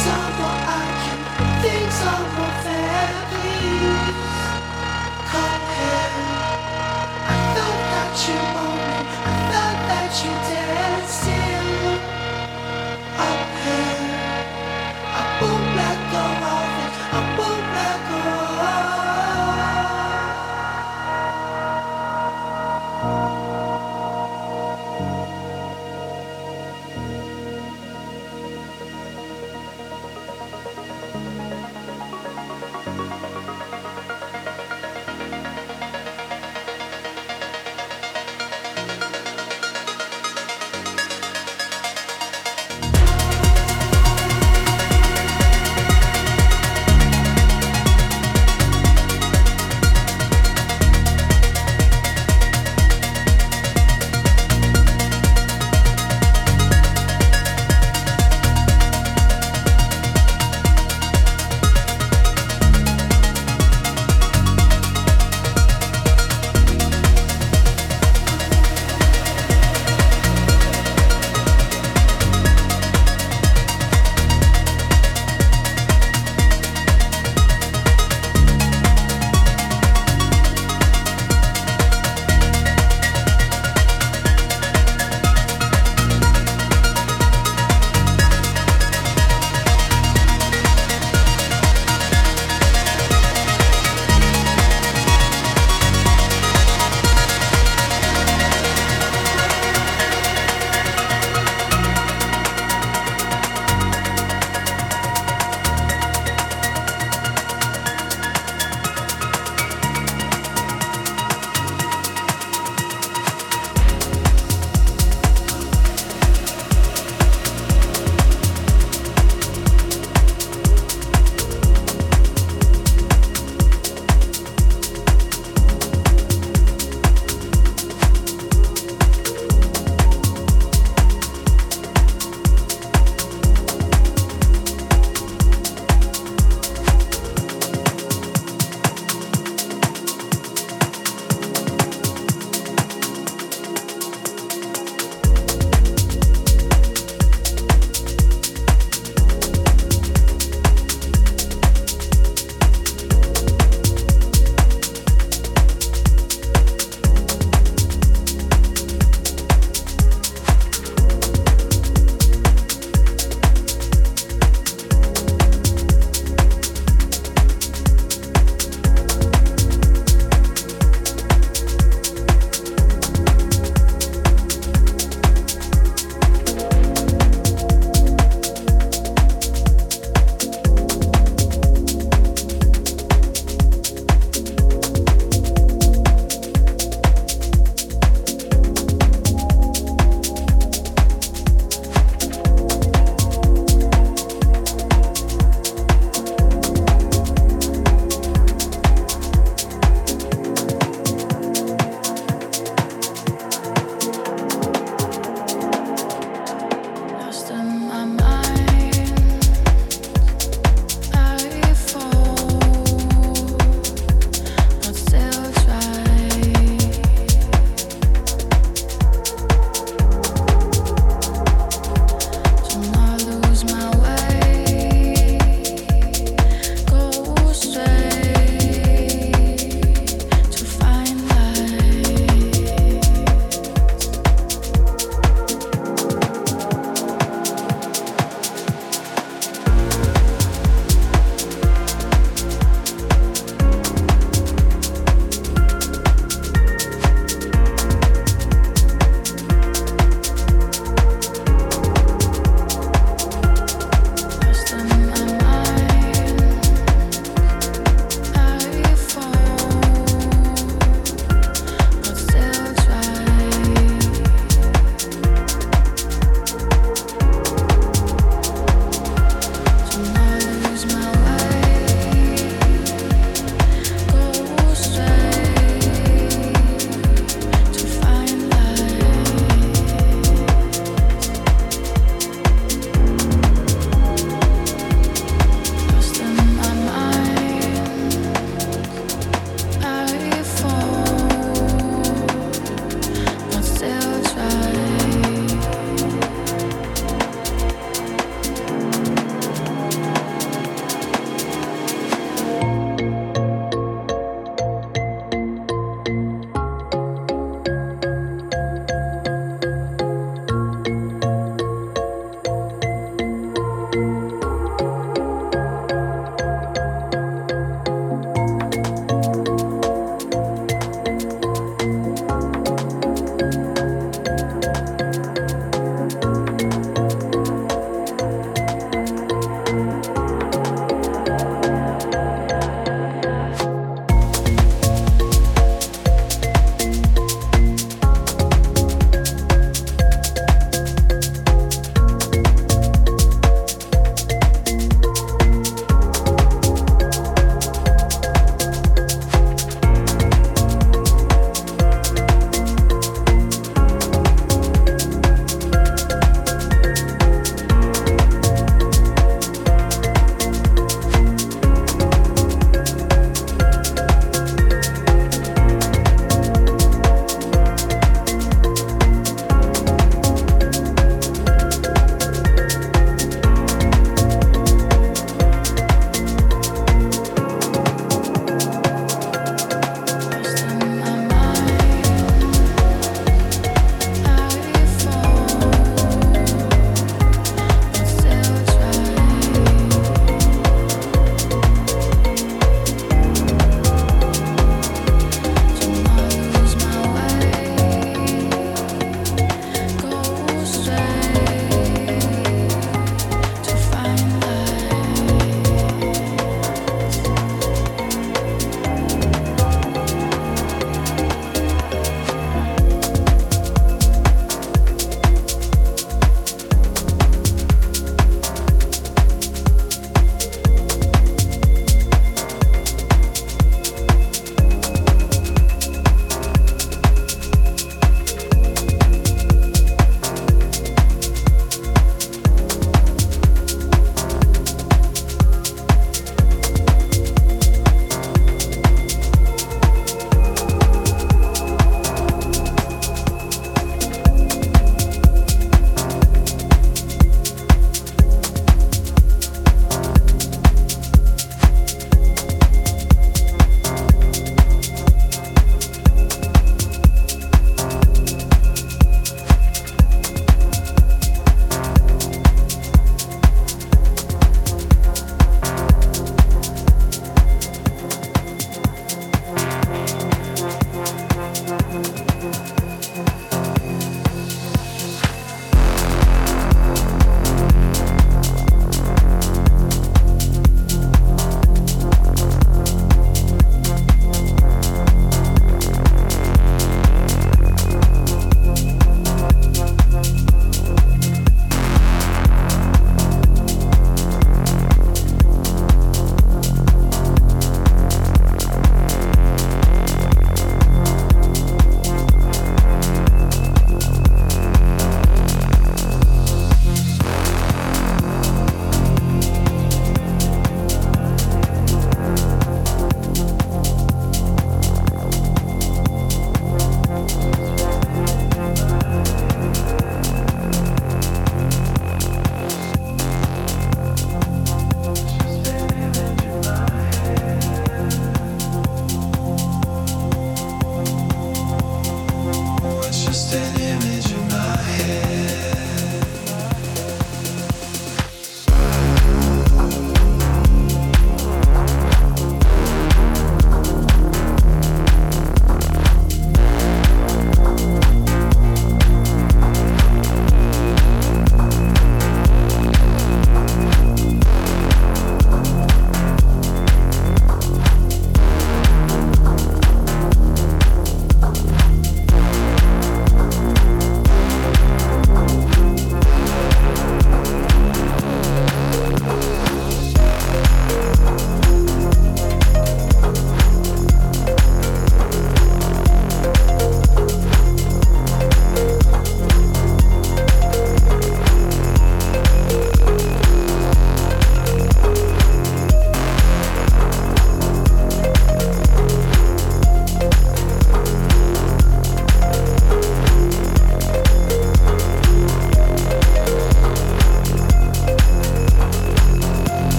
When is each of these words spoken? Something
Something 0.00 0.39